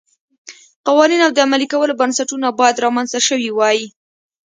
[0.87, 3.79] قوانین او د عملي کولو بنسټونه باید رامنځته شوي وای.